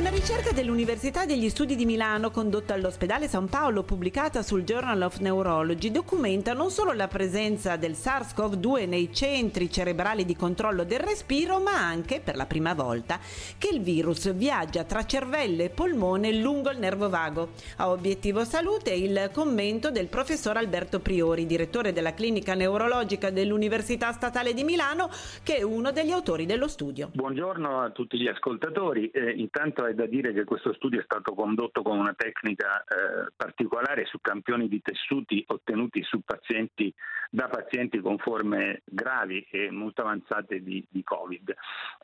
Una 0.00 0.08
ricerca 0.08 0.52
dell'Università 0.52 1.26
degli 1.26 1.50
Studi 1.50 1.76
di 1.76 1.84
Milano 1.84 2.30
condotta 2.30 2.72
all'ospedale 2.72 3.28
San 3.28 3.50
Paolo, 3.50 3.82
pubblicata 3.82 4.40
sul 4.40 4.64
Journal 4.64 5.02
of 5.02 5.18
Neurology, 5.18 5.90
documenta 5.90 6.54
non 6.54 6.70
solo 6.70 6.92
la 6.92 7.06
presenza 7.06 7.76
del 7.76 7.92
SARS-CoV-2 7.92 8.88
nei 8.88 9.12
centri 9.12 9.70
cerebrali 9.70 10.24
di 10.24 10.34
controllo 10.34 10.84
del 10.84 11.00
respiro, 11.00 11.60
ma 11.60 11.86
anche, 11.86 12.22
per 12.24 12.36
la 12.36 12.46
prima 12.46 12.72
volta, 12.72 13.20
che 13.58 13.68
il 13.70 13.82
virus 13.82 14.32
viaggia 14.32 14.84
tra 14.84 15.04
cervello 15.04 15.64
e 15.64 15.68
polmone 15.68 16.32
lungo 16.32 16.70
il 16.70 16.78
nervo 16.78 17.10
vago. 17.10 17.50
A 17.76 17.90
obiettivo 17.90 18.42
salute 18.44 18.94
il 18.94 19.28
commento 19.34 19.90
del 19.90 20.06
professor 20.06 20.56
Alberto 20.56 21.00
Priori, 21.00 21.44
direttore 21.44 21.92
della 21.92 22.14
clinica 22.14 22.54
neurologica 22.54 23.28
dell'Università 23.28 24.12
Statale 24.12 24.54
di 24.54 24.64
Milano, 24.64 25.10
che 25.42 25.56
è 25.56 25.62
uno 25.62 25.92
degli 25.92 26.10
autori 26.10 26.46
dello 26.46 26.68
studio. 26.68 27.10
Buongiorno 27.12 27.82
a 27.82 27.90
tutti 27.90 28.18
gli 28.18 28.28
ascoltatori. 28.28 29.10
Eh, 29.10 29.32
intanto 29.32 29.88
questo 29.89 29.89
è 29.90 29.94
da 29.94 30.06
dire 30.06 30.32
che 30.32 30.44
questo 30.44 30.72
studio 30.72 31.00
è 31.00 31.04
stato 31.04 31.34
condotto 31.34 31.82
con 31.82 31.98
una 31.98 32.14
tecnica 32.14 32.82
eh, 32.82 33.30
particolare 33.36 34.06
su 34.06 34.20
campioni 34.20 34.68
di 34.68 34.80
tessuti 34.80 35.44
ottenuti 35.48 36.06
pazienti, 36.24 36.92
da 37.30 37.48
pazienti 37.48 38.00
con 38.00 38.18
forme 38.18 38.82
gravi 38.84 39.46
e 39.50 39.70
molto 39.70 40.02
avanzate 40.02 40.62
di, 40.62 40.84
di 40.88 41.02
Covid. 41.02 41.54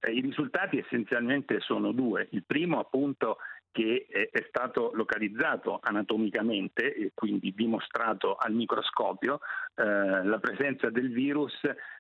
Eh, 0.01 0.13
I 0.13 0.21
risultati 0.21 0.79
essenzialmente 0.79 1.61
sono 1.61 1.93
due. 1.93 2.29
Il 2.33 2.45
primo 2.45 2.81
appunto 2.81 3.39
che 3.71 4.07
è 4.09 4.45
stato 4.49 4.91
localizzato 4.95 5.79
anatomicamente 5.83 6.95
e 6.95 7.13
quindi 7.15 7.53
dimostrato 7.55 8.35
al 8.35 8.55
microscopio 8.55 9.41
eh, 9.75 10.25
la 10.25 10.39
presenza 10.39 10.89
del 10.89 11.13
virus 11.13 11.53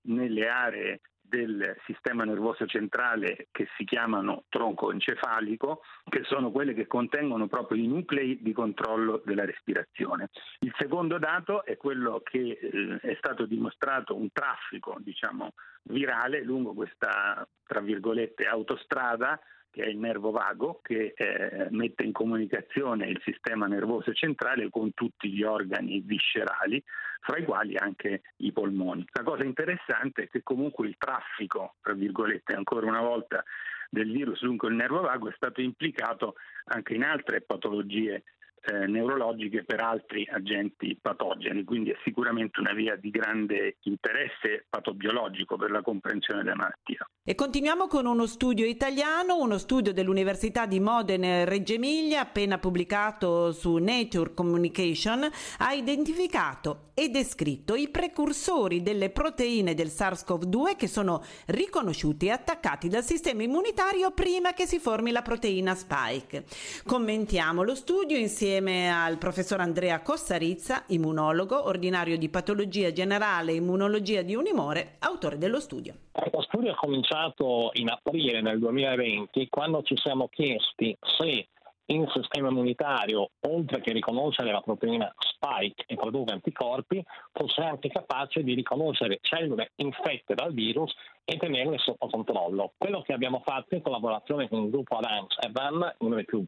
nelle 0.05 0.48
aree 0.48 1.00
del 1.29 1.77
sistema 1.85 2.25
nervoso 2.25 2.67
centrale 2.67 3.49
che 3.51 3.69
si 3.77 3.85
chiamano 3.85 4.45
tronco 4.49 4.93
encefalico, 4.93 5.83
che 6.09 6.23
sono 6.25 6.51
quelle 6.51 6.75
che 6.75 6.87
contengono 6.87 7.47
proprio 7.47 7.83
i 7.83 7.87
nuclei 7.87 8.41
di 8.41 8.53
controllo 8.53 9.23
della 9.25 9.45
respirazione. 9.45 10.31
Il 10.61 10.75
secondo 10.79 11.19
dato 11.19 11.65
è 11.65 11.77
quello 11.77 12.21
che 12.23 12.59
eh, 12.61 12.99
è 13.01 13.15
stato 13.19 13.47
dimostrato 13.47 14.17
un 14.17 14.31
traffico, 14.33 14.97
diciamo, 14.99 15.55
virale 15.85 16.43
lungo 16.43 16.75
questa, 16.75 17.47
tra 17.65 17.81
virgolette, 17.81 18.45
autostrada 18.45 19.39
che 19.77 19.83
è 19.83 19.89
il 19.89 19.99
nervo 19.99 20.31
vago, 20.31 20.81
che 20.83 21.13
eh, 21.15 21.67
mette 21.69 22.03
in 22.03 22.13
comunicazione 22.13 23.09
il 23.09 23.21
sistema 23.23 23.67
nervoso 23.67 24.15
centrale 24.15 24.71
con 24.71 24.95
tutti 24.95 25.29
gli 25.29 25.43
organi 25.43 26.01
viscerali, 26.01 26.83
fra 27.21 27.37
i 27.37 27.45
quali 27.45 27.77
anche 27.77 28.23
i 28.37 28.53
polmoni. 28.53 29.05
La 29.13 29.23
cosa 29.23 29.45
interessante 29.45 30.23
è 30.23 30.29
che 30.31 30.43
comunque 30.43 30.87
il 30.87 30.97
traffico, 30.97 31.75
tra 31.83 31.93
virgolette, 31.93 32.55
ancora 32.55 32.87
una 32.87 33.03
volta, 33.03 33.45
del 33.91 34.11
virus 34.11 34.41
lungo 34.41 34.67
il 34.67 34.77
nervo 34.77 35.03
vago 35.03 35.29
è 35.29 35.35
stato 35.37 35.61
implicato 35.61 36.37
anche 36.65 36.95
in 36.95 37.05
altre 37.05 37.43
patologie 37.43 38.25
eh, 38.67 38.86
neurologiche 38.86 39.64
per 39.64 39.81
altri 39.81 40.27
agenti 40.31 40.98
patogeni, 41.00 41.62
quindi 41.62 41.91
è 41.91 41.97
sicuramente 42.03 42.59
una 42.59 42.72
via 42.72 42.97
di 42.97 43.11
grande 43.11 43.77
interesse 43.83 44.67
patobiologico 44.69 45.56
per 45.56 45.70
la 45.70 45.83
comprensione 45.83 46.42
della 46.42 46.56
malattia. 46.56 47.09
E 47.28 47.34
continuiamo 47.34 47.87
con 47.87 48.06
uno 48.06 48.27
studio 48.27 48.67
italiano, 48.67 49.39
uno 49.39 49.59
studio 49.59 49.92
dell'Università 49.92 50.67
di 50.67 50.81
Modena 50.81 51.44
Reggio 51.44 51.75
Emilia, 51.75 52.20
appena 52.20 52.59
pubblicato 52.59 53.53
su 53.53 53.77
Nature 53.77 54.34
Communication, 54.34 55.28
ha 55.59 55.72
identificato 55.72 56.91
e 56.94 57.09
descritto 57.10 57.75
i 57.75 57.88
precursori 57.88 58.82
delle 58.82 59.10
proteine 59.10 59.75
del 59.75 59.88
SARS-CoV-2 59.88 60.76
che 60.76 60.87
sono 60.87 61.22
riconosciuti 61.47 62.26
e 62.26 62.31
attaccati 62.31 62.88
dal 62.88 63.05
sistema 63.05 63.43
immunitario 63.43 64.12
prima 64.12 64.55
che 64.55 64.66
si 64.66 64.78
formi 64.78 65.10
la 65.10 65.22
proteina 65.22 65.75
spike. 65.75 66.44
Commentiamo 66.87 67.62
lo 67.62 67.75
studio 67.75 68.16
insieme 68.16 68.56
insieme 68.56 68.91
al 68.91 69.19
professor 69.19 69.61
Andrea 69.61 70.00
Cossarizza, 70.00 70.84
immunologo, 70.89 71.67
ordinario 71.67 72.17
di 72.17 72.31
patologia 72.31 72.91
generale 72.91 73.53
e 73.53 73.56
immunologia 73.56 74.22
di 74.22 74.34
Unimore, 74.34 74.97
autore 75.00 75.37
dello 75.37 75.61
studio. 75.61 75.94
Lo 76.33 76.41
studio 76.41 76.72
è 76.72 76.75
cominciato 76.75 77.69
in 77.75 77.91
aprile 77.91 78.41
del 78.41 78.59
2020 78.59 79.49
quando 79.50 79.83
ci 79.83 79.94
siamo 79.99 80.28
chiesti 80.28 80.97
se 81.19 81.49
il 81.89 82.11
sistema 82.15 82.49
immunitario, 82.49 83.28
oltre 83.47 83.81
che 83.83 83.93
riconoscere 83.93 84.50
la 84.50 84.62
proteina 84.62 85.15
spike 85.19 85.84
e 85.87 85.94
produrre 85.94 86.33
anticorpi, 86.33 87.05
fosse 87.33 87.61
anche 87.61 87.91
capace 87.91 88.43
di 88.43 88.55
riconoscere 88.55 89.19
cellule 89.21 89.73
infette 89.77 90.34
dal 90.34 90.55
virus 90.55 90.94
e 91.25 91.37
tenerle 91.37 91.77
sotto 91.77 92.09
controllo. 92.09 92.73
Quello 92.78 93.03
che 93.03 93.12
abbiamo 93.12 93.43
fatto 93.44 93.75
in 93.75 93.83
collaborazione 93.83 94.49
con 94.49 94.65
il 94.65 94.71
gruppo 94.71 94.97
Adams 94.97 95.37
Evan, 95.41 95.94
uno 95.99 96.15
dei 96.15 96.25
più 96.25 96.43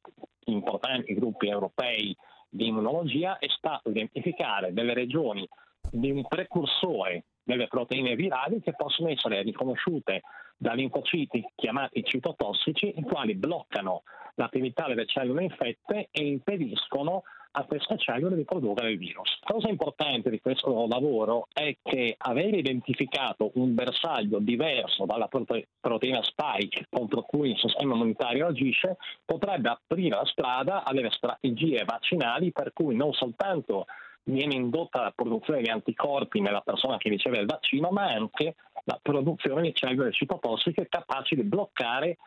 importanti 0.53 1.15
gruppi 1.15 1.49
europei 1.49 2.17
di 2.49 2.67
immunologia, 2.67 3.39
è 3.39 3.49
stato 3.49 3.91
identificare 3.91 4.73
delle 4.73 4.95
regioni 4.95 5.49
di 5.91 6.11
un 6.11 6.27
precursore 6.27 7.25
delle 7.43 7.67
proteine 7.67 8.15
virali 8.15 8.61
che 8.61 8.75
possono 8.75 9.09
essere 9.09 9.43
riconosciute 9.43 10.23
da 10.57 10.73
linfociti 10.73 11.45
chiamati 11.55 12.03
citotossici, 12.03 12.99
i 12.99 13.03
quali 13.03 13.35
bloccano 13.35 14.03
l'attività 14.35 14.87
delle 14.87 15.07
cellule 15.07 15.45
infette 15.45 16.09
e 16.11 16.27
impediscono 16.27 17.23
a 17.59 17.65
queste 17.65 17.99
cellule 17.99 18.37
di 18.37 18.45
produrre 18.45 18.93
il 18.93 18.99
virus. 18.99 19.39
La 19.43 19.55
cosa 19.55 19.69
importante 19.69 20.31
di 20.31 20.41
questo 20.41 20.87
lavoro 20.87 21.49
è 21.53 21.77
che 21.83 22.15
aver 22.17 22.55
identificato 22.55 23.51
un 23.55 23.75
bersaglio 23.75 24.39
diverso 24.39 25.05
dalla 25.07 25.27
prote- 25.27 25.67
proteina 25.81 26.23
spike 26.23 26.87
contro 26.89 27.23
cui 27.23 27.51
il 27.51 27.59
sistema 27.59 27.95
immunitario 27.95 28.47
agisce 28.47 28.97
potrebbe 29.25 29.71
aprire 29.71 30.17
la 30.17 30.27
strada 30.27 30.85
a 30.85 30.93
delle 30.93 31.11
strategie 31.11 31.85
vaccinali 31.85 32.53
per 32.53 32.73
cui 32.73 32.95
non 32.95 33.13
soltanto 33.13 33.87
viene 34.23 34.55
indotta 34.55 35.03
la 35.03 35.13
produzione 35.15 35.63
di 35.63 35.69
anticorpi 35.69 36.41
nella 36.41 36.61
persona 36.61 36.97
che 36.97 37.09
riceve 37.09 37.39
il 37.39 37.47
vaccino, 37.47 37.89
ma 37.91 38.05
anche 38.05 38.55
la 38.85 38.99
produzione 39.03 39.63
di 39.63 39.75
cellule 39.75 40.13
citotossiche 40.13 40.87
capaci 40.89 41.35
di 41.35 41.43
bloccare 41.43 42.19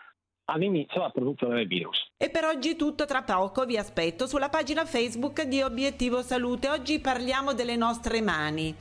all'inizio 0.45 1.01
la 1.01 1.09
produzione 1.09 1.55
del 1.55 1.67
virus. 1.67 2.11
E 2.17 2.29
per 2.29 2.45
oggi 2.45 2.75
tutto, 2.75 3.05
tra 3.05 3.23
poco 3.23 3.65
vi 3.65 3.77
aspetto 3.77 4.27
sulla 4.27 4.49
pagina 4.49 4.85
Facebook 4.85 5.43
di 5.43 5.61
Obiettivo 5.61 6.21
Salute. 6.21 6.69
Oggi 6.69 6.99
parliamo 6.99 7.53
delle 7.53 7.75
nostre 7.75 8.21
mani. 8.21 8.75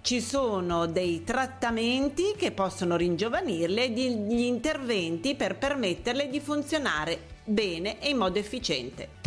Ci 0.00 0.20
sono 0.20 0.86
dei 0.86 1.24
trattamenti 1.24 2.34
che 2.36 2.52
possono 2.52 2.96
ringiovanirle 2.96 3.84
e 3.84 3.90
degli 3.90 4.44
interventi 4.44 5.34
per 5.34 5.58
permetterle 5.58 6.28
di 6.28 6.38
funzionare 6.38 7.18
bene 7.44 8.00
e 8.00 8.10
in 8.10 8.16
modo 8.16 8.38
efficiente. 8.38 9.25